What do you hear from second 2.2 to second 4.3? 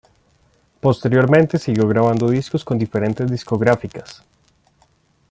discos con diferentes discográficas.